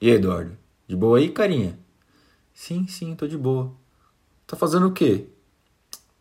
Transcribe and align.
E 0.00 0.08
aí, 0.08 0.16
Eduardo? 0.16 0.56
De 0.86 0.94
boa 0.94 1.18
aí, 1.18 1.28
carinha? 1.28 1.76
Sim, 2.54 2.86
sim, 2.86 3.16
tô 3.16 3.26
de 3.26 3.36
boa. 3.36 3.72
Tá 4.46 4.56
fazendo 4.56 4.86
o 4.86 4.92
quê? 4.92 5.26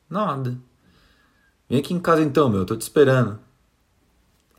Nada. 0.09 0.57
Vem 1.69 1.79
aqui 1.79 1.93
em 1.93 1.99
casa 1.99 2.23
então, 2.23 2.49
meu, 2.49 2.65
tô 2.65 2.75
te 2.75 2.81
esperando. 2.81 3.39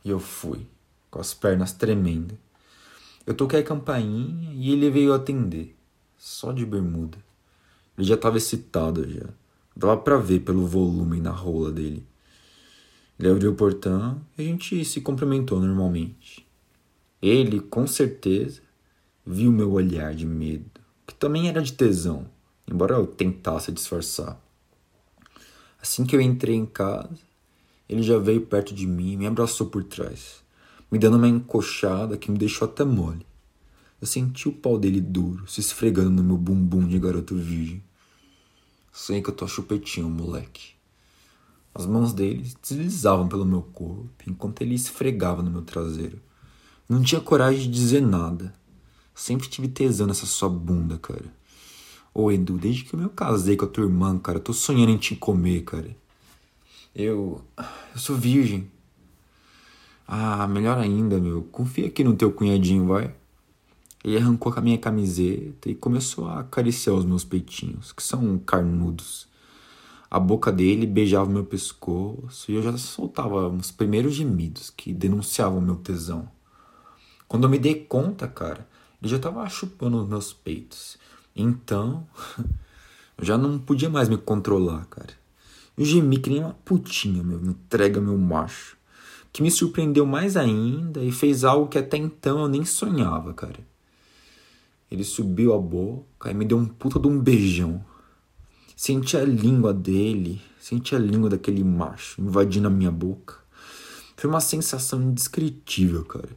E 0.05 0.09
eu 0.09 0.19
fui, 0.19 0.65
com 1.11 1.19
as 1.19 1.33
pernas 1.33 1.73
tremendo. 1.73 2.37
Eu 3.27 3.33
toquei 3.33 3.59
a 3.59 3.63
campainha 3.63 4.53
e 4.53 4.71
ele 4.71 4.89
veio 4.89 5.13
atender, 5.13 5.75
só 6.17 6.53
de 6.53 6.65
bermuda. 6.65 7.17
Ele 7.97 8.07
já 8.07 8.15
tava 8.15 8.37
excitado 8.37 9.09
já. 9.09 9.27
Dava 9.75 9.97
pra 9.97 10.17
ver 10.17 10.39
pelo 10.39 10.65
volume 10.65 11.19
na 11.19 11.31
rola 11.31 11.71
dele. 11.71 12.07
Ele 13.19 13.29
abriu 13.29 13.51
o 13.51 13.55
portão 13.55 14.21
e 14.37 14.43
a 14.43 14.45
gente 14.45 14.85
se 14.85 15.01
cumprimentou 15.01 15.59
normalmente. 15.59 16.47
Ele, 17.21 17.59
com 17.59 17.85
certeza, 17.85 18.61
viu 19.31 19.51
meu 19.51 19.71
olhar 19.71 20.15
de 20.15 20.25
medo, 20.25 20.81
que 21.05 21.13
também 21.13 21.47
era 21.47 21.61
de 21.61 21.73
tesão, 21.73 22.25
embora 22.67 22.95
eu 22.95 23.05
tentasse 23.05 23.71
disfarçar. 23.71 24.41
Assim 25.79 26.03
que 26.03 26.15
eu 26.15 26.19
entrei 26.19 26.55
em 26.55 26.65
casa, 26.65 27.15
ele 27.87 28.01
já 28.01 28.17
veio 28.17 28.41
perto 28.41 28.73
de 28.73 28.87
mim 28.87 29.11
e 29.11 29.17
me 29.17 29.27
abraçou 29.27 29.67
por 29.67 29.83
trás, 29.83 30.43
me 30.91 30.97
dando 30.97 31.17
uma 31.17 31.27
encoxada 31.27 32.17
que 32.17 32.31
me 32.31 32.39
deixou 32.39 32.67
até 32.67 32.83
mole. 32.83 33.23
Eu 34.01 34.07
senti 34.07 34.49
o 34.49 34.51
pau 34.51 34.79
dele 34.79 34.99
duro, 34.99 35.47
se 35.47 35.59
esfregando 35.59 36.09
no 36.09 36.23
meu 36.23 36.37
bumbum 36.37 36.87
de 36.87 36.97
garoto 36.97 37.35
virgem. 37.35 37.83
Sei 38.91 39.21
que 39.21 39.29
eu 39.29 39.35
tô 39.35 39.47
chupetinho, 39.47 40.09
moleque. 40.09 40.71
As 41.75 41.85
mãos 41.85 42.13
dele 42.13 42.51
deslizavam 42.63 43.27
pelo 43.27 43.45
meu 43.45 43.61
corpo 43.61 44.09
enquanto 44.25 44.63
ele 44.63 44.73
esfregava 44.73 45.43
no 45.43 45.51
meu 45.51 45.61
traseiro. 45.61 46.19
Não 46.89 47.03
tinha 47.03 47.21
coragem 47.21 47.61
de 47.61 47.69
dizer 47.69 48.01
nada, 48.01 48.51
Sempre 49.19 49.49
tive 49.49 49.67
tesão 49.67 50.07
nessa 50.07 50.25
sua 50.25 50.47
bunda, 50.47 50.97
cara. 50.97 51.25
Ô, 52.13 52.31
Edu, 52.31 52.57
desde 52.57 52.85
que 52.85 52.93
eu 52.93 52.99
me 53.01 53.09
casei 53.09 53.57
com 53.57 53.65
a 53.65 53.67
tua 53.67 53.83
irmã, 53.83 54.17
cara, 54.17 54.37
eu 54.37 54.41
tô 54.41 54.53
sonhando 54.53 54.93
em 54.93 54.97
te 54.97 55.13
comer, 55.13 55.65
cara. 55.65 55.93
Eu. 56.95 57.43
Eu 57.57 57.99
sou 57.99 58.15
virgem. 58.15 58.71
Ah, 60.07 60.47
melhor 60.47 60.77
ainda, 60.77 61.19
meu. 61.19 61.43
Confia 61.51 61.87
aqui 61.87 62.01
no 62.01 62.15
teu 62.15 62.31
cunhadinho, 62.31 62.87
vai. 62.87 63.13
Ele 64.05 64.15
arrancou 64.15 64.53
a 64.55 64.61
minha 64.61 64.77
camiseta 64.77 65.69
e 65.69 65.75
começou 65.75 66.29
a 66.29 66.39
acariciar 66.39 66.95
os 66.95 67.03
meus 67.03 67.25
peitinhos, 67.25 67.91
que 67.91 68.01
são 68.01 68.39
carnudos. 68.39 69.27
A 70.09 70.17
boca 70.17 70.49
dele 70.49 70.87
beijava 70.87 71.29
meu 71.29 71.43
pescoço 71.43 72.49
e 72.49 72.55
eu 72.55 72.63
já 72.63 72.77
soltava 72.77 73.49
os 73.49 73.69
primeiros 73.69 74.15
gemidos 74.15 74.69
que 74.69 74.93
denunciavam 74.93 75.59
meu 75.59 75.75
tesão. 75.75 76.31
Quando 77.27 77.43
eu 77.43 77.49
me 77.49 77.59
dei 77.59 77.75
conta, 77.75 78.25
cara, 78.25 78.68
ele 79.01 79.09
já 79.09 79.17
estava 79.17 79.47
chupando 79.49 80.01
os 80.01 80.07
meus 80.07 80.33
peitos. 80.33 80.97
Então, 81.35 82.07
eu 83.17 83.25
já 83.25 83.37
não 83.37 83.57
podia 83.57 83.89
mais 83.89 84.09
me 84.09 84.17
controlar, 84.17 84.85
cara. 84.85 85.13
Eu 85.77 85.85
gemi 85.85 86.17
que 86.17 86.29
nem 86.29 86.39
uma 86.39 86.53
putinha, 86.53 87.23
meu, 87.23 87.39
entrega 87.39 88.01
meu 88.01 88.17
macho. 88.17 88.77
Que 89.31 89.41
me 89.41 89.49
surpreendeu 89.49 90.05
mais 90.05 90.35
ainda 90.35 91.01
e 91.03 91.11
fez 91.11 91.43
algo 91.43 91.67
que 91.67 91.77
até 91.77 91.95
então 91.97 92.39
eu 92.39 92.47
nem 92.49 92.65
sonhava, 92.65 93.33
cara. 93.33 93.59
Ele 94.91 95.03
subiu 95.03 95.53
a 95.53 95.57
boca 95.57 96.31
e 96.31 96.33
me 96.33 96.43
deu 96.43 96.57
um 96.57 96.65
puta 96.65 96.99
de 96.99 97.07
um 97.07 97.19
beijão. 97.19 97.85
Senti 98.75 99.15
a 99.15 99.23
língua 99.23 99.73
dele, 99.73 100.41
senti 100.59 100.95
a 100.95 100.99
língua 100.99 101.29
daquele 101.29 101.63
macho 101.63 102.19
invadindo 102.21 102.67
a 102.67 102.71
minha 102.71 102.91
boca. 102.91 103.35
Foi 104.17 104.29
uma 104.29 104.41
sensação 104.41 105.01
indescritível, 105.01 106.03
cara. 106.03 106.29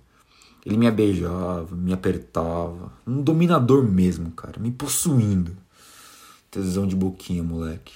Ele 0.65 0.77
me 0.77 0.91
beijava, 0.91 1.75
me 1.75 1.93
apertava. 1.93 2.93
Um 3.06 3.21
dominador 3.23 3.83
mesmo, 3.83 4.31
cara. 4.31 4.61
Me 4.61 4.71
possuindo. 4.71 5.56
Tesão 6.50 6.87
de 6.87 6.95
boquinha, 6.95 7.43
moleque. 7.43 7.95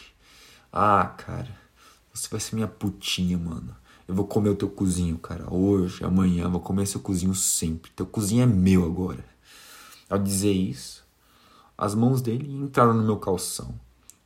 Ah, 0.72 1.04
cara. 1.16 1.48
Você 2.12 2.28
vai 2.28 2.40
ser 2.40 2.56
minha 2.56 2.66
putinha, 2.66 3.38
mano. 3.38 3.76
Eu 4.08 4.14
vou 4.14 4.26
comer 4.26 4.50
o 4.50 4.56
teu 4.56 4.68
cozinho, 4.68 5.18
cara. 5.18 5.52
Hoje, 5.52 6.04
amanhã, 6.04 6.48
vou 6.48 6.60
comer 6.60 6.86
seu 6.86 7.00
cozinho 7.00 7.34
sempre. 7.34 7.90
Teu 7.94 8.06
cozinho 8.06 8.42
é 8.42 8.46
meu 8.46 8.84
agora. 8.84 9.24
Ao 10.08 10.18
dizer 10.18 10.52
isso, 10.52 11.04
as 11.76 11.94
mãos 11.94 12.22
dele 12.22 12.50
entraram 12.52 12.94
no 12.94 13.02
meu 13.02 13.16
calção. 13.16 13.74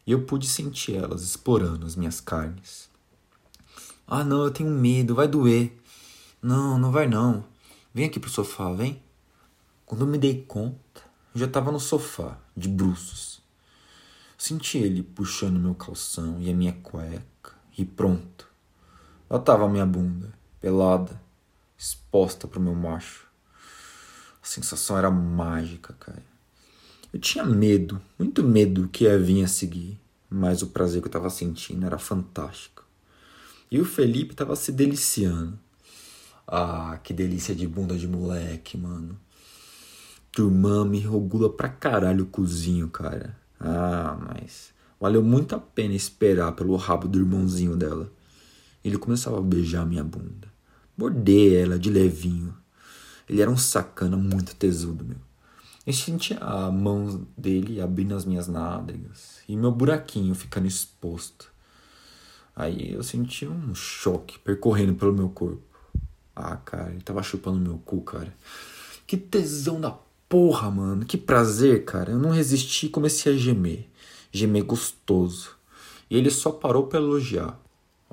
E 0.06 0.12
eu 0.12 0.23
pude 0.23 0.47
sentir 0.47 0.97
elas 0.97 1.23
explorando 1.23 1.87
as 1.87 1.97
minhas 1.97 2.21
carnes. 2.21 2.89
Ah, 4.06 4.25
não, 4.25 4.45
eu 4.45 4.50
tenho 4.50 4.71
medo, 4.71 5.15
vai 5.15 5.29
doer. 5.29 5.79
Não, 6.43 6.79
não 6.79 6.91
vai 6.91 7.06
não. 7.06 7.45
Vem 7.93 8.06
aqui 8.06 8.21
pro 8.21 8.31
sofá, 8.31 8.73
vem. 8.73 9.03
Quando 9.84 10.03
eu 10.03 10.06
me 10.06 10.17
dei 10.17 10.45
conta, 10.45 11.03
eu 11.34 11.41
já 11.41 11.47
estava 11.47 11.73
no 11.73 11.81
sofá, 11.81 12.39
de 12.56 12.69
bruços. 12.69 13.43
Senti 14.39 14.78
ele 14.78 15.03
puxando 15.03 15.59
meu 15.59 15.75
calção 15.75 16.41
e 16.41 16.49
a 16.49 16.55
minha 16.55 16.73
cueca, 16.73 17.53
e 17.77 17.84
pronto. 17.84 18.49
Lá 19.29 19.39
estava 19.39 19.65
a 19.65 19.69
minha 19.69 19.84
bunda, 19.84 20.33
pelada, 20.61 21.21
exposta 21.77 22.47
pro 22.47 22.61
meu 22.61 22.75
macho. 22.75 23.27
A 24.41 24.47
sensação 24.47 24.97
era 24.97 25.11
mágica, 25.11 25.93
cara. 25.94 26.23
Eu 27.12 27.19
tinha 27.19 27.44
medo, 27.44 28.00
muito 28.17 28.44
medo 28.44 28.88
que 28.88 29.05
ia 29.05 29.19
vir 29.19 29.43
a 29.43 29.49
seguir, 29.49 30.00
mas 30.31 30.62
o 30.62 30.69
prazer 30.69 31.03
que 31.03 31.09
eu 31.09 31.11
estava 31.11 31.29
sentindo 31.29 31.85
era 31.85 31.99
fantástico. 31.99 32.85
E 33.69 33.81
o 33.81 33.85
Felipe 33.85 34.32
estava 34.32 34.55
se 34.55 34.70
deliciando. 34.70 35.59
Ah, 36.46 36.98
que 37.02 37.12
delícia 37.12 37.54
de 37.54 37.66
bunda 37.66 37.96
de 37.96 38.08
moleque, 38.08 38.76
mano. 38.76 39.19
Turmã 40.32 40.84
me 40.84 40.98
regula 40.98 41.50
pra 41.50 41.69
caralho 41.69 42.25
o 42.25 42.28
cozinho, 42.28 42.88
cara. 42.88 43.37
Ah, 43.58 44.19
mas 44.28 44.72
valeu 45.00 45.22
muito 45.22 45.54
a 45.54 45.58
pena 45.58 45.94
esperar 45.94 46.52
pelo 46.52 46.76
rabo 46.76 47.08
do 47.08 47.19
irmãozinho 47.19 47.76
dela. 47.76 48.12
Ele 48.84 48.96
começava 48.96 49.38
a 49.38 49.42
beijar 49.42 49.84
minha 49.84 50.04
bunda. 50.04 50.48
Bordei 50.96 51.56
ela 51.56 51.78
de 51.78 51.90
levinho. 51.90 52.54
Ele 53.28 53.42
era 53.42 53.50
um 53.50 53.56
sacana 53.56 54.16
muito 54.16 54.56
tesudo, 54.56 55.04
meu. 55.04 55.19
Eu 55.87 55.92
sentia 55.92 56.38
a 56.38 56.70
mão 56.70 57.26
dele 57.37 57.81
abrindo 57.81 58.14
as 58.14 58.25
minhas 58.25 58.46
nádegas 58.46 59.40
e 59.48 59.56
meu 59.56 59.72
buraquinho 59.72 60.34
ficando 60.34 60.66
exposto. 60.66 61.50
Aí 62.54 62.92
eu 62.92 63.02
senti 63.02 63.46
um 63.46 63.75
choque 63.75 64.38
percorrendo 64.38 64.94
pelo 64.94 65.12
meu 65.12 65.28
corpo. 65.31 65.69
Ah, 66.42 66.56
cara, 66.56 66.90
ele 66.90 67.02
tava 67.02 67.22
chupando 67.22 67.60
meu 67.60 67.78
cu, 67.84 68.00
cara. 68.02 68.34
Que 69.06 69.16
tesão 69.16 69.81
da 69.81 69.90
Porra, 70.31 70.70
mano, 70.70 71.04
que 71.04 71.19
prazer, 71.19 71.84
cara. 71.84 72.12
Eu 72.12 72.19
não 72.20 72.31
resisti 72.31 72.87
e 72.87 72.88
comecei 72.88 73.34
a 73.34 73.37
gemer. 73.37 73.90
Gemer 74.31 74.62
gostoso. 74.62 75.56
E 76.08 76.16
ele 76.16 76.31
só 76.31 76.52
parou 76.52 76.87
pra 76.87 77.00
elogiar. 77.00 77.58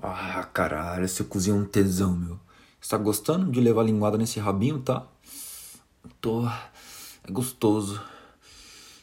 Ah, 0.02 0.44
caralho, 0.52 1.06
esse 1.06 1.24
cozinho 1.26 1.58
é 1.58 1.60
um 1.60 1.66
tesão, 1.66 2.18
meu. 2.18 2.40
Você 2.82 2.90
tá 2.90 2.98
gostando 2.98 3.52
de 3.52 3.62
levar 3.62 3.84
linguada 3.84 4.18
nesse 4.18 4.40
rabinho, 4.40 4.80
tá? 4.80 5.06
Tô. 6.20 6.44
É 6.48 7.32
gostoso. 7.32 8.02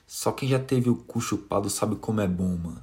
Só 0.04 0.32
quem 0.32 0.48
já 0.48 0.58
teve 0.58 0.90
o 0.90 0.96
cu 0.96 1.20
chupado 1.20 1.70
sabe 1.70 1.94
como 1.94 2.20
é 2.20 2.26
bom, 2.26 2.56
mano. 2.56 2.82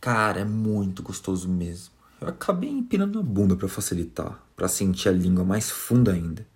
Cara, 0.00 0.40
é 0.40 0.44
muito 0.46 1.02
gostoso 1.02 1.46
mesmo. 1.46 1.92
Eu 2.22 2.28
acabei 2.28 2.70
empinando 2.70 3.18
a 3.18 3.22
bunda 3.22 3.54
para 3.54 3.68
facilitar, 3.68 4.42
para 4.56 4.68
sentir 4.68 5.08
a 5.08 5.12
língua 5.12 5.44
mais 5.44 5.70
funda 5.70 6.12
ainda. 6.12 6.46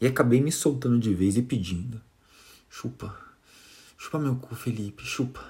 E 0.00 0.06
acabei 0.06 0.40
me 0.40 0.52
soltando 0.52 0.98
de 0.98 1.14
vez 1.14 1.36
e 1.36 1.42
pedindo: 1.42 2.00
Chupa, 2.68 3.16
chupa 3.96 4.18
meu 4.18 4.36
cu, 4.36 4.54
Felipe, 4.54 5.04
chupa. 5.04 5.42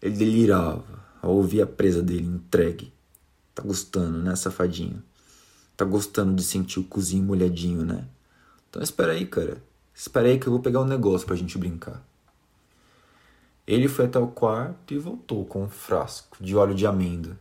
Ele 0.00 0.16
delirava 0.16 1.04
ao 1.20 1.34
ouvir 1.34 1.60
a 1.60 1.66
presa 1.66 2.02
dele 2.02 2.26
entregue. 2.26 2.92
Tá 3.54 3.62
gostando, 3.62 4.18
né, 4.18 4.34
safadinho? 4.36 5.02
Tá 5.76 5.84
gostando 5.84 6.34
de 6.34 6.42
sentir 6.42 6.80
o 6.80 6.84
cozinho 6.84 7.24
molhadinho, 7.24 7.84
né? 7.84 8.06
Então 8.70 8.82
espera 8.82 9.12
aí, 9.12 9.26
cara. 9.26 9.62
Espera 9.94 10.28
aí 10.28 10.38
que 10.38 10.46
eu 10.46 10.52
vou 10.52 10.62
pegar 10.62 10.80
um 10.80 10.86
negócio 10.86 11.26
pra 11.26 11.36
gente 11.36 11.58
brincar. 11.58 12.02
Ele 13.66 13.88
foi 13.88 14.06
até 14.06 14.18
o 14.18 14.28
quarto 14.28 14.94
e 14.94 14.98
voltou 14.98 15.44
com 15.44 15.64
um 15.64 15.68
frasco 15.68 16.36
de 16.40 16.56
óleo 16.56 16.74
de 16.74 16.86
amêndoa. 16.86 17.36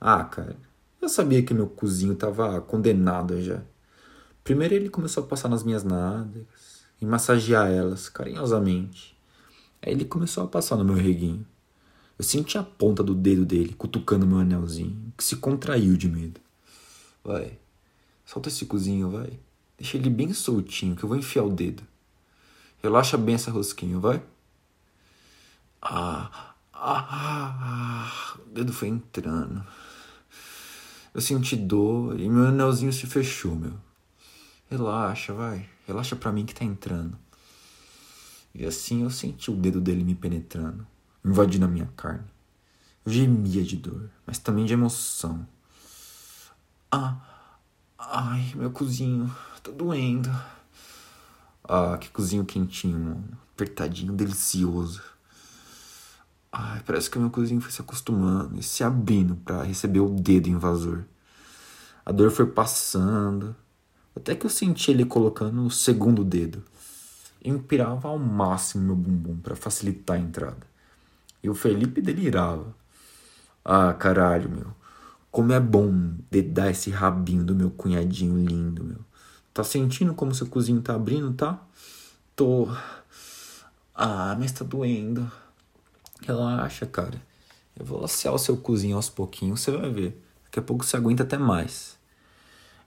Ah, 0.00 0.24
cara, 0.24 0.56
eu 1.00 1.08
sabia 1.08 1.42
que 1.42 1.54
meu 1.54 1.66
cozinho 1.66 2.14
tava 2.14 2.60
condenado 2.60 3.40
já. 3.42 3.62
Primeiro 4.44 4.74
ele 4.74 4.88
começou 4.88 5.22
a 5.22 5.26
passar 5.26 5.48
nas 5.48 5.62
minhas 5.62 5.84
nádegas 5.84 6.84
e 7.00 7.06
massagear 7.06 7.70
elas 7.70 8.08
carinhosamente. 8.08 9.16
Aí 9.82 9.92
ele 9.92 10.04
começou 10.04 10.44
a 10.44 10.48
passar 10.48 10.76
no 10.76 10.84
meu 10.84 10.94
reguinho. 10.94 11.46
Eu 12.18 12.24
senti 12.24 12.58
a 12.58 12.62
ponta 12.62 13.02
do 13.02 13.14
dedo 13.14 13.46
dele 13.46 13.72
cutucando 13.72 14.26
meu 14.26 14.38
anelzinho, 14.38 15.12
que 15.16 15.24
se 15.24 15.36
contraiu 15.36 15.96
de 15.96 16.08
medo. 16.08 16.40
Vai, 17.24 17.58
solta 18.26 18.48
esse 18.48 18.66
cozinho, 18.66 19.10
vai. 19.10 19.38
Deixa 19.78 19.96
ele 19.96 20.10
bem 20.10 20.32
soltinho, 20.34 20.94
que 20.94 21.02
eu 21.02 21.08
vou 21.08 21.16
enfiar 21.16 21.44
o 21.44 21.50
dedo. 21.50 21.82
Relaxa 22.82 23.16
bem 23.16 23.34
essa 23.34 23.50
rosquinha, 23.50 23.98
vai. 23.98 24.22
Ah, 25.80 26.54
ah, 26.74 27.06
ah, 27.10 28.38
o 28.46 28.50
dedo 28.50 28.72
foi 28.72 28.88
entrando. 28.88 29.64
Eu 31.12 31.20
senti 31.20 31.56
dor 31.56 32.18
e 32.18 32.28
meu 32.28 32.46
anelzinho 32.46 32.92
se 32.92 33.06
fechou, 33.06 33.54
meu. 33.54 33.74
Relaxa, 34.70 35.34
vai. 35.34 35.68
Relaxa 35.86 36.14
pra 36.14 36.30
mim 36.30 36.46
que 36.46 36.54
tá 36.54 36.64
entrando. 36.64 37.18
E 38.54 38.64
assim 38.64 39.02
eu 39.02 39.10
senti 39.10 39.50
o 39.50 39.56
dedo 39.56 39.80
dele 39.80 40.04
me 40.04 40.14
penetrando, 40.14 40.86
invadindo 41.24 41.64
a 41.64 41.68
minha 41.68 41.90
carne. 41.96 42.28
Eu 43.04 43.12
gemia 43.12 43.64
de 43.64 43.76
dor, 43.76 44.10
mas 44.26 44.38
também 44.38 44.64
de 44.64 44.72
emoção. 44.72 45.46
Ah, 46.90 47.16
ai, 47.98 48.52
meu 48.54 48.70
cozinho, 48.70 49.34
tá 49.62 49.70
doendo. 49.70 50.30
Ah, 51.64 51.96
que 51.98 52.08
cozinho 52.10 52.44
quentinho, 52.44 52.98
mano. 52.98 53.38
Apertadinho, 53.54 54.12
delicioso. 54.12 55.02
Ai, 56.52 56.82
parece 56.84 57.08
que 57.08 57.18
meu 57.18 57.30
cozinho 57.30 57.60
foi 57.60 57.70
se 57.70 57.80
acostumando 57.80 58.58
e 58.58 58.62
se 58.62 58.82
abrindo 58.82 59.36
para 59.36 59.62
receber 59.62 60.00
o 60.00 60.08
dedo 60.08 60.48
invasor. 60.48 61.04
A 62.04 62.10
dor 62.10 62.30
foi 62.30 62.46
passando, 62.46 63.54
até 64.16 64.34
que 64.34 64.46
eu 64.46 64.50
senti 64.50 64.90
ele 64.90 65.04
colocando 65.04 65.64
o 65.64 65.70
segundo 65.70 66.24
dedo. 66.24 66.62
Empirava 67.44 68.08
ao 68.08 68.18
máximo 68.18 68.84
meu 68.84 68.96
bumbum 68.96 69.36
para 69.36 69.54
facilitar 69.54 70.16
a 70.16 70.20
entrada. 70.20 70.66
E 71.42 71.48
o 71.48 71.54
Felipe 71.54 72.02
delirava. 72.02 72.74
Ah, 73.64 73.94
caralho, 73.94 74.50
meu. 74.50 74.66
Como 75.30 75.52
é 75.52 75.60
bom 75.60 76.14
dedar 76.30 76.70
esse 76.70 76.90
rabinho 76.90 77.44
do 77.44 77.54
meu 77.54 77.70
cunhadinho 77.70 78.36
lindo, 78.36 78.82
meu. 78.82 78.98
Tá 79.54 79.62
sentindo 79.62 80.14
como 80.14 80.34
seu 80.34 80.46
cozinho 80.48 80.82
tá 80.82 80.94
abrindo, 80.94 81.32
tá? 81.32 81.62
Tô. 82.34 82.68
Ah, 83.94 84.36
mas 84.38 84.52
tá 84.52 84.64
doendo. 84.64 85.30
Relaxa, 86.22 86.86
cara. 86.86 87.20
Eu 87.78 87.84
vou 87.84 88.00
lacear 88.00 88.34
o 88.34 88.38
seu 88.38 88.56
cozinho 88.56 88.96
aos 88.96 89.08
pouquinhos, 89.08 89.60
você 89.60 89.70
vai 89.70 89.90
ver. 89.90 90.22
Daqui 90.44 90.58
a 90.58 90.62
pouco 90.62 90.84
você 90.84 90.96
aguenta 90.96 91.22
até 91.22 91.38
mais. 91.38 91.98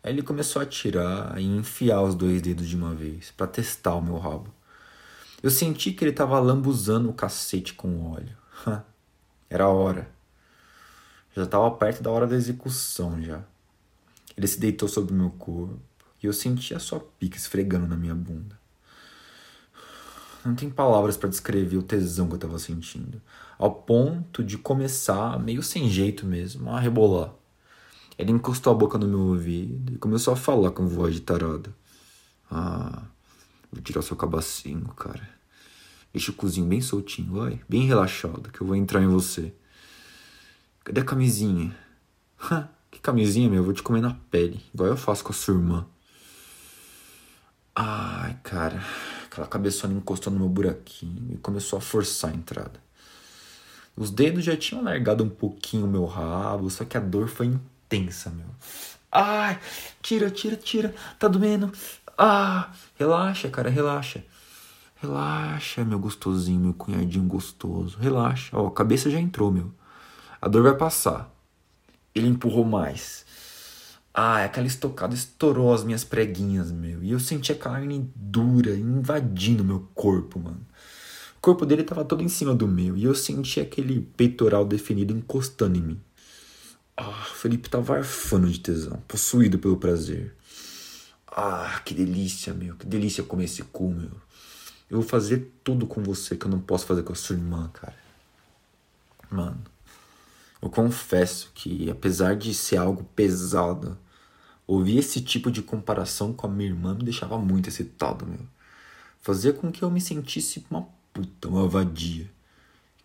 Aí 0.04 0.12
ele 0.12 0.22
começou 0.22 0.62
a 0.62 0.66
tirar 0.66 1.40
e 1.40 1.46
enfiar 1.46 2.02
os 2.02 2.14
dois 2.14 2.42
dedos 2.42 2.68
de 2.68 2.76
uma 2.76 2.94
vez, 2.94 3.32
para 3.32 3.48
testar 3.48 3.96
o 3.96 4.02
meu 4.02 4.18
rabo. 4.18 4.54
Eu 5.42 5.50
senti 5.50 5.92
que 5.92 6.04
ele 6.04 6.12
estava 6.12 6.40
lambuzando 6.40 7.10
o 7.10 7.14
cacete 7.14 7.74
com 7.74 8.12
óleo. 8.12 8.36
Era 9.50 9.66
a 9.66 9.70
hora. 9.70 10.10
Já 11.36 11.44
estava 11.44 11.70
perto 11.72 12.04
da 12.04 12.12
hora 12.12 12.28
da 12.28 12.36
execução 12.36 13.22
já. 13.22 13.44
Ele 14.38 14.48
se 14.48 14.60
deitou 14.60 14.88
sobre 14.88 15.14
o 15.14 15.18
meu 15.18 15.32
corpo 15.32 15.80
e 16.22 16.26
eu 16.26 16.34
senti 16.34 16.74
a 16.74 16.80
sua 16.80 17.00
pica 17.00 17.38
esfregando 17.38 17.88
na 17.88 17.96
minha 17.96 18.16
bunda. 18.16 18.60
Não 20.46 20.56
tem 20.56 20.70
palavras 20.70 21.16
para 21.16 21.30
descrever 21.30 21.78
o 21.78 21.84
tesão 21.84 22.28
que 22.28 22.34
eu 22.34 22.38
estava 22.38 22.60
sentindo, 22.60 23.22
ao 23.58 23.74
ponto 23.74 24.44
de 24.44 24.58
começar, 24.58 25.40
meio 25.40 25.64
sem 25.64 25.90
jeito 25.90 26.26
mesmo, 26.26 26.70
a 26.70 26.80
rebolar. 26.80 27.34
Ele 28.18 28.32
encostou 28.32 28.74
a 28.74 28.76
boca 28.76 28.98
no 28.98 29.08
meu 29.08 29.20
ouvido 29.20 29.94
e 29.94 29.98
começou 29.98 30.34
a 30.34 30.38
falar 30.38 30.72
com 30.72 30.88
voz 30.88 31.16
de 31.16 31.22
tarada. 31.22 31.74
Ah, 32.52 33.04
vou 33.72 33.82
tirar 33.82 34.02
seu 34.02 34.16
cabacinho, 34.16 34.88
cara. 34.90 35.28
Deixa 36.12 36.30
o 36.30 36.36
cozinho 36.36 36.68
bem 36.68 36.80
soltinho, 36.82 37.34
vai. 37.34 37.60
Bem 37.68 37.88
relaxado, 37.88 38.52
que 38.52 38.62
eu 38.62 38.68
vou 38.68 38.76
entrar 38.76 39.02
em 39.02 39.08
você. 39.08 39.54
Cadê 40.84 41.02
a 41.02 41.06
camisinha? 41.06 41.76
que 42.92 43.00
camisinha, 43.00 43.50
meu? 43.50 43.60
Eu 43.60 43.64
vou 43.64 43.74
te 43.74 43.82
comer 43.82 44.02
na 44.02 44.14
pele, 44.30 44.64
igual 44.74 44.90
eu 44.90 44.98
faço 44.98 45.24
com 45.24 45.32
a 45.32 45.36
sua 45.36 45.56
irmã. 45.56 45.88
Ai, 47.76 48.38
cara. 48.44 48.84
Aquela 49.34 49.48
cabeçona 49.48 49.96
encostou 49.96 50.32
no 50.32 50.38
meu 50.38 50.48
buraquinho 50.48 51.34
e 51.34 51.38
começou 51.38 51.78
a 51.80 51.82
forçar 51.82 52.30
a 52.30 52.36
entrada. 52.36 52.80
Os 53.98 54.12
dedos 54.12 54.44
já 54.44 54.56
tinham 54.56 54.84
largado 54.84 55.24
um 55.24 55.30
pouquinho 55.30 55.86
o 55.86 55.90
meu 55.90 56.06
rabo, 56.06 56.70
só 56.70 56.86
que 56.86 56.96
a 56.96 57.00
dor 57.00 57.28
foi 57.28 57.52
tensa, 57.90 58.30
meu. 58.30 58.46
Ai, 59.12 59.60
tira, 60.04 60.30
tira, 60.30 60.56
tira. 60.56 60.94
Tá 61.18 61.28
doendo. 61.28 61.72
Ah, 62.16 62.72
relaxa, 62.96 63.50
cara, 63.50 63.72
relaxa. 63.72 64.24
Relaxa, 65.02 65.84
meu 65.84 65.98
gostosinho, 65.98 66.60
meu 66.60 66.74
cunhadinho 66.76 67.26
gostoso. 67.26 67.98
Relaxa. 67.98 68.56
Ó, 68.56 68.68
a 68.68 68.72
cabeça 68.72 69.10
já 69.10 69.20
entrou, 69.20 69.52
meu. 69.52 69.74
A 70.40 70.48
dor 70.48 70.62
vai 70.62 70.78
passar. 70.78 71.34
Ele 72.14 72.28
empurrou 72.28 72.66
mais. 72.66 73.23
Ah, 74.14 74.44
aquela 74.44 74.68
estocada 74.68 75.16
estourou 75.16 75.74
as 75.74 75.84
minhas 75.84 76.04
preguinhas, 76.04 76.72
meu. 76.72 77.04
E 77.04 77.12
eu 77.12 77.20
senti 77.20 77.52
a 77.52 77.56
carne 77.56 78.12
dura 78.16 78.76
invadindo 78.76 79.64
meu 79.64 79.90
corpo, 79.96 80.40
mano. 80.40 80.62
O 81.38 81.42
corpo 81.42 81.66
dele 81.66 81.84
tava 81.84 82.06
todo 82.06 82.22
em 82.22 82.30
cima 82.30 82.54
do 82.54 82.68
meu. 82.68 82.96
E 82.96 83.04
eu 83.04 83.16
senti 83.16 83.60
aquele 83.60 84.02
peitoral 84.16 84.66
definido 84.66 85.12
encostando 85.12 85.78
em 85.80 85.82
mim. 85.82 86.02
Ah, 86.96 87.26
Felipe 87.34 87.70
tava 87.70 87.98
arfando 87.98 88.48
de 88.48 88.60
tesão, 88.60 89.02
possuído 89.08 89.58
pelo 89.58 89.78
prazer. 89.78 90.36
Ah, 91.28 91.82
que 91.84 91.96
delícia, 91.96 92.54
meu. 92.54 92.76
Que 92.76 92.86
delícia 92.86 93.24
comer 93.24 93.46
esse 93.46 93.64
cu, 93.64 93.90
meu. 93.90 94.12
Eu 94.92 95.00
vou 95.00 95.10
fazer 95.10 95.52
tudo 95.64 95.88
com 95.88 96.04
você 96.04 96.36
que 96.36 96.46
eu 96.46 96.52
não 96.52 96.60
posso 96.60 96.86
fazer 96.86 97.02
com 97.02 97.14
a 97.14 97.16
sua 97.16 97.36
irmã, 97.36 97.68
cara. 97.74 97.98
Mano, 99.32 99.60
eu 100.62 100.70
confesso 100.70 101.52
que, 101.56 101.90
apesar 101.90 102.36
de 102.36 102.54
ser 102.54 102.78
algo 102.78 103.04
pesado, 103.16 103.98
ouvir 104.68 104.98
esse 104.98 105.22
tipo 105.22 105.52
de 105.52 105.62
comparação 105.62 106.34
com 106.34 106.48
a 106.48 106.50
minha 106.50 106.70
irmã 106.70 106.94
me 106.96 107.04
deixava 107.04 107.38
muito 107.38 107.70
excitado, 107.70 108.26
meu. 108.26 108.40
Fazia 109.22 109.54
com 109.54 109.72
que 109.72 109.84
eu 109.84 109.92
me 109.92 110.02
sentisse 110.02 110.66
uma 110.70 110.88
puta, 111.14 111.48
uma 111.48 111.68
vadia. 111.68 112.30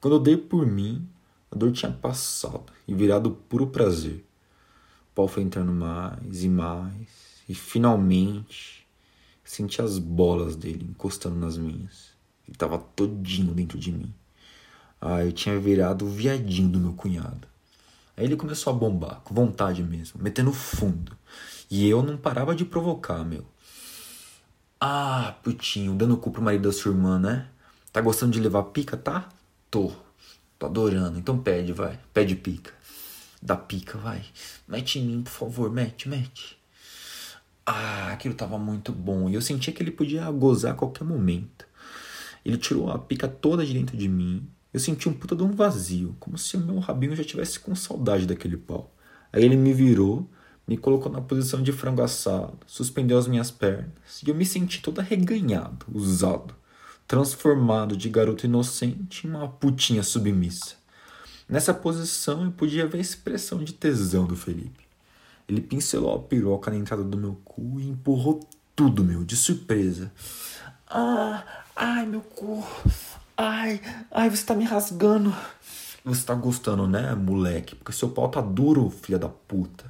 quando 0.01 0.15
eu 0.15 0.21
dei 0.21 0.37
por 0.37 0.67
mim, 0.67 1.07
a 1.51 1.57
dor 1.57 1.73
tinha 1.73 1.93
passado 1.93 2.73
e 2.87 2.95
virado 2.95 3.31
puro 3.49 3.69
prazer. 3.69 4.25
O 5.13 5.15
pau 5.15 5.29
foi 5.29 5.43
entrando 5.43 5.73
mais 5.73 6.43
e 6.43 6.49
mais, 6.49 7.09
e 7.49 7.55
finalmente 7.55 8.87
senti 9.45 9.81
as 9.81 9.99
bolas 9.99 10.57
dele 10.57 10.87
encostando 10.91 11.37
nas 11.37 11.57
minhas. 11.57 12.13
Ele 12.47 12.55
estava 12.55 12.79
todinho 12.79 13.55
dentro 13.55 13.79
de 13.79 13.93
mim. 13.93 14.13
Ah, 15.01 15.25
eu 15.25 15.33
tinha 15.33 15.59
virado 15.59 16.05
o 16.05 16.11
viadinho 16.11 16.69
do 16.69 16.81
meu 16.81 16.93
cunhado. 16.93 17.47
Aí 18.19 18.25
ele 18.25 18.35
começou 18.35 18.73
a 18.73 18.77
bombar, 18.77 19.21
com 19.21 19.33
vontade 19.33 19.81
mesmo, 19.81 20.21
metendo 20.21 20.53
fundo. 20.53 21.17
E 21.71 21.89
eu 21.89 22.03
não 22.03 22.17
parava 22.17 22.53
de 22.53 22.65
provocar, 22.65 23.25
meu. 23.25 23.47
Ah, 24.81 25.37
putinho, 25.41 25.95
dando 25.95 26.17
cu 26.17 26.33
pro 26.33 26.43
marido 26.43 26.63
da 26.63 26.73
sua 26.73 26.91
irmã, 26.91 27.17
né? 27.17 27.47
Tá 27.93 28.01
gostando 28.01 28.33
de 28.33 28.41
levar 28.41 28.65
pica, 28.65 28.97
tá? 28.97 29.29
Tô. 29.71 29.93
Tô 30.59 30.67
adorando. 30.67 31.17
Então 31.17 31.39
pede, 31.39 31.73
vai. 31.73 31.97
Pede 32.13 32.35
pica. 32.35 32.73
Dá 33.41 33.57
pica, 33.57 33.97
vai. 33.97 34.25
Mete 34.67 34.99
em 34.99 35.07
mim, 35.07 35.23
por 35.23 35.31
favor. 35.31 35.71
Mete, 35.71 36.09
mete. 36.09 36.59
Ah, 37.65 38.11
aquilo 38.13 38.35
tava 38.35 38.59
muito 38.59 38.91
bom. 38.91 39.31
E 39.31 39.35
eu 39.35 39.43
sentia 39.43 39.73
que 39.73 39.81
ele 39.81 39.93
podia 39.93 40.29
gozar 40.33 40.73
a 40.73 40.77
qualquer 40.77 41.05
momento. 41.05 41.67
Ele 42.45 42.59
tirou 42.59 42.91
a 42.91 42.99
pica 42.99 43.29
toda 43.29 43.65
de 43.65 43.75
dentro 43.75 43.97
de 43.97 44.09
mim. 44.09 44.49
Eu 44.73 44.81
senti 44.81 45.09
um 45.09 45.13
puta 45.13 45.35
de 45.35 45.43
um 45.43 45.53
vazio, 45.53 46.15
como 46.21 46.37
se 46.37 46.57
o 46.57 46.61
meu 46.61 46.79
rabinho 46.79 47.17
já 47.17 47.25
tivesse 47.25 47.59
com 47.59 47.75
saudade 47.75 48.27
daquele 48.27 48.57
pau. 48.57 48.93
Aí 49.33 49.45
ele 49.45 49.57
me 49.57 49.73
virou, 49.73 50.29
me 50.67 50.77
colocou 50.77 51.11
na 51.11 51.21
posição 51.21 51.63
de 51.63 51.73
frango 51.73 52.03
assado, 52.03 52.59
suspendeu 52.67 53.17
as 53.17 53.27
minhas 53.27 53.51
pernas 53.51 54.23
e 54.23 54.29
eu 54.29 54.35
me 54.35 54.45
senti 54.45 54.83
todo 54.83 55.01
arreganhado, 55.01 55.87
usado, 55.93 56.55
transformado 57.07 57.97
de 57.97 58.11
garoto 58.11 58.45
inocente 58.45 59.27
em 59.27 59.31
uma 59.31 59.49
putinha 59.49 60.03
submissa. 60.03 60.77
Nessa 61.49 61.73
posição 61.73 62.45
eu 62.45 62.51
podia 62.51 62.87
ver 62.87 62.99
a 62.99 63.01
expressão 63.01 63.65
de 63.65 63.73
tesão 63.73 64.27
do 64.27 64.37
Felipe. 64.37 64.87
Ele 65.49 65.63
pincelou 65.63 66.15
a 66.15 66.19
piroca 66.19 66.71
na 66.71 66.77
entrada 66.77 67.03
do 67.03 67.17
meu 67.17 67.41
cu 67.43 67.81
e 67.81 67.89
empurrou 67.89 68.47
tudo, 68.77 69.03
meu, 69.03 69.25
de 69.25 69.35
surpresa. 69.35 70.13
Ah, 70.87 71.43
ai, 71.75 72.05
meu 72.05 72.21
cu. 72.21 72.63
Ai, 73.41 73.81
ai, 74.11 74.29
você 74.29 74.45
tá 74.45 74.53
me 74.53 74.65
rasgando. 74.65 75.33
Você 76.05 76.27
tá 76.27 76.35
gostando, 76.35 76.89
né, 76.89 77.15
moleque? 77.15 77.77
Porque 77.77 77.93
seu 77.93 78.11
pau 78.11 78.29
tá 78.29 78.41
duro, 78.41 78.91
filha 78.91 79.17
da 79.17 79.29
puta. 79.29 79.85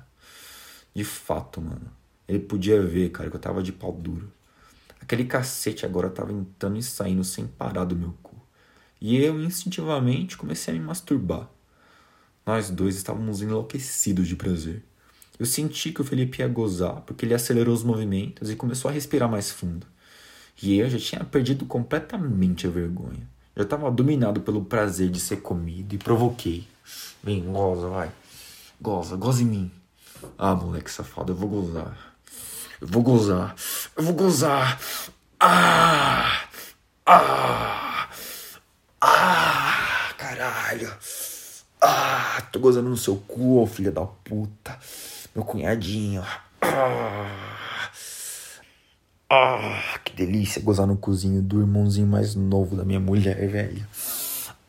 De 0.94 1.02
fato, 1.02 1.58
mano. 1.58 1.90
Ele 2.28 2.40
podia 2.40 2.82
ver, 2.82 3.08
cara, 3.08 3.30
que 3.30 3.36
eu 3.36 3.40
tava 3.40 3.62
de 3.62 3.72
pau 3.72 3.90
duro. 3.90 4.30
Aquele 5.00 5.24
cacete 5.24 5.86
agora 5.86 6.10
tava 6.10 6.30
entrando 6.30 6.76
e 6.76 6.82
saindo 6.82 7.24
sem 7.24 7.46
parar 7.46 7.84
do 7.84 7.96
meu 7.96 8.14
cu. 8.22 8.36
E 9.00 9.16
eu, 9.16 9.40
instintivamente, 9.42 10.36
comecei 10.36 10.74
a 10.74 10.78
me 10.78 10.84
masturbar. 10.84 11.48
Nós 12.44 12.68
dois 12.68 12.96
estávamos 12.96 13.40
enlouquecidos 13.40 14.28
de 14.28 14.36
prazer. 14.36 14.84
Eu 15.38 15.46
senti 15.46 15.90
que 15.90 16.02
o 16.02 16.04
Felipe 16.04 16.42
ia 16.42 16.48
gozar, 16.48 17.00
porque 17.00 17.24
ele 17.24 17.32
acelerou 17.32 17.72
os 17.72 17.82
movimentos 17.82 18.50
e 18.50 18.56
começou 18.56 18.90
a 18.90 18.92
respirar 18.92 19.30
mais 19.30 19.50
fundo. 19.50 19.86
E 20.62 20.76
eu 20.76 20.90
já 20.90 20.98
tinha 20.98 21.24
perdido 21.24 21.64
completamente 21.64 22.66
a 22.66 22.70
vergonha. 22.70 23.37
Já 23.58 23.64
estava 23.64 23.90
dominado 23.90 24.40
pelo 24.40 24.64
prazer 24.64 25.10
de 25.10 25.18
ser 25.18 25.38
comido 25.38 25.92
e 25.92 25.98
provoquei. 25.98 26.68
Vem, 27.20 27.42
goza, 27.42 27.88
vai. 27.88 28.08
Goza, 28.80 29.16
goza 29.16 29.42
em 29.42 29.46
mim. 29.46 29.72
Ah, 30.38 30.54
moleque 30.54 30.88
safado, 30.88 31.32
eu 31.32 31.36
vou 31.36 31.48
gozar. 31.48 32.14
Eu 32.80 32.86
vou 32.86 33.02
gozar. 33.02 33.56
Eu 33.96 34.04
vou 34.04 34.14
gozar. 34.14 34.80
Ah! 35.40 36.44
Ah! 37.04 38.08
Ah! 39.00 40.14
Caralho! 40.16 40.92
Ah! 41.80 42.40
Tô 42.52 42.60
gozando 42.60 42.88
no 42.88 42.96
seu 42.96 43.16
cu, 43.16 43.66
filha 43.66 43.90
da 43.90 44.06
puta. 44.06 44.78
Meu 45.34 45.44
cunhadinho. 45.44 46.24
Ah! 46.62 47.58
Ah! 49.30 50.00
Que 50.02 50.16
delícia 50.16 50.62
gozar 50.62 50.86
no 50.86 50.96
cozinho 50.96 51.42
do 51.42 51.60
irmãozinho 51.60 52.06
mais 52.06 52.34
novo 52.34 52.74
da 52.74 52.82
minha 52.82 52.98
mulher, 52.98 53.46
velho. 53.46 53.86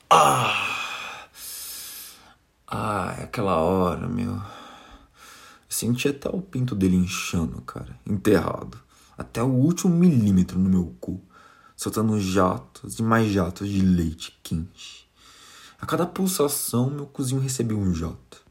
Ah! 0.10 1.28
Ah, 2.68 3.16
é 3.20 3.24
aquela 3.24 3.56
hora, 3.56 4.06
meu. 4.08 4.38
Senti 5.70 6.10
até 6.10 6.28
o 6.28 6.42
pinto 6.42 6.76
dele 6.76 6.98
inchando, 6.98 7.62
cara, 7.62 7.98
enterrado. 8.06 8.78
Até 9.18 9.42
o 9.42 9.48
último 9.48 9.96
milímetro 9.96 10.60
no 10.60 10.70
meu 10.70 10.94
cu, 11.00 11.22
soltando 11.76 12.20
jatos 12.20 13.00
e 13.00 13.04
mais 13.04 13.32
jatos 13.32 13.70
de 13.70 13.82
leite 13.82 14.38
quente. 14.44 15.10
A 15.80 15.86
cada 15.86 16.06
pulsação, 16.06 16.90
meu 16.90 17.06
cozinho 17.06 17.40
recebeu 17.40 17.78
um 17.80 17.94
jato. 17.94 18.44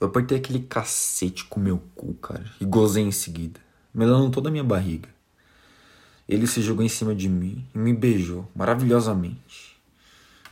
Eu 0.00 0.08
apertei 0.08 0.38
aquele 0.38 0.60
cacete 0.60 1.44
com 1.44 1.60
meu 1.60 1.78
cu, 1.94 2.14
cara, 2.14 2.50
e 2.60 2.64
gozei 2.64 3.04
em 3.04 3.12
seguida, 3.12 3.60
melando 3.94 4.30
toda 4.30 4.48
a 4.48 4.52
minha 4.52 4.64
barriga. 4.64 5.08
Ele 6.28 6.46
se 6.46 6.60
jogou 6.60 6.84
em 6.84 6.88
cima 6.88 7.14
de 7.14 7.28
mim 7.28 7.64
e 7.74 7.78
me 7.78 7.94
beijou 7.94 8.46
maravilhosamente. 8.54 9.78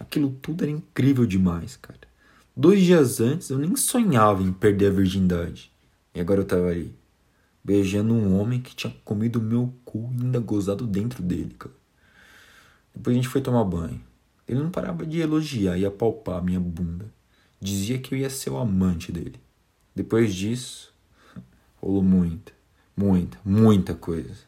Aquilo 0.00 0.30
tudo 0.40 0.64
era 0.64 0.70
incrível 0.70 1.26
demais, 1.26 1.76
cara. 1.76 2.00
Dois 2.56 2.82
dias 2.82 3.20
antes 3.20 3.50
eu 3.50 3.58
nem 3.58 3.76
sonhava 3.76 4.42
em 4.42 4.52
perder 4.52 4.86
a 4.86 4.94
virgindade. 4.94 5.70
E 6.14 6.20
agora 6.20 6.40
eu 6.40 6.46
tava 6.46 6.68
ali, 6.68 6.94
beijando 7.62 8.14
um 8.14 8.40
homem 8.40 8.62
que 8.62 8.74
tinha 8.74 8.94
comido 9.04 9.40
meu 9.40 9.74
cu 9.84 10.10
e 10.18 10.22
ainda 10.22 10.40
gozado 10.40 10.86
dentro 10.86 11.22
dele, 11.22 11.54
cara. 11.58 11.74
Depois 12.94 13.14
a 13.14 13.18
gente 13.18 13.28
foi 13.28 13.42
tomar 13.42 13.64
banho. 13.64 14.00
Ele 14.48 14.60
não 14.60 14.70
parava 14.70 15.04
de 15.04 15.20
elogiar 15.20 15.76
e 15.76 15.84
apalpar 15.84 16.42
minha 16.42 16.58
bunda. 16.58 17.04
Dizia 17.60 17.98
que 17.98 18.14
eu 18.14 18.18
ia 18.18 18.30
ser 18.30 18.48
o 18.48 18.56
amante 18.56 19.12
dele. 19.12 19.38
Depois 19.94 20.34
disso, 20.34 20.94
rolou 21.76 22.02
muita, 22.02 22.52
muita, 22.96 23.38
muita 23.44 23.94
coisa. 23.94 24.46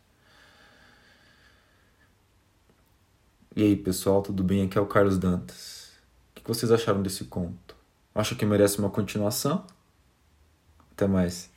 E 3.59 3.63
aí, 3.65 3.75
pessoal, 3.75 4.23
tudo 4.23 4.45
bem? 4.45 4.65
Aqui 4.65 4.79
é 4.79 4.81
o 4.81 4.87
Carlos 4.87 5.19
Dantas. 5.19 5.91
O 6.31 6.41
que 6.41 6.47
vocês 6.47 6.71
acharam 6.71 7.03
desse 7.03 7.25
conto? 7.25 7.75
Acha 8.15 8.37
que 8.37 8.47
merece 8.47 8.79
uma 8.79 8.89
continuação? 8.89 9.67
Até 10.93 11.09
mais. 11.09 11.51